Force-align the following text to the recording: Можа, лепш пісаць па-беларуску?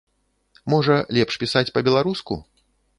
Можа, 0.75 0.97
лепш 1.19 1.39
пісаць 1.47 1.67
па-беларуску? 1.77 2.33